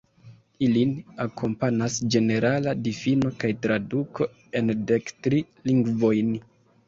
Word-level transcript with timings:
Ilin 0.67 0.93
akompanas 1.25 1.97
ĝenerala 2.15 2.73
difino 2.87 3.33
kaj 3.43 3.51
traduko 3.65 4.29
en 4.61 4.75
dek 4.93 5.13
tri 5.27 5.43
lingvojn. 5.71 6.35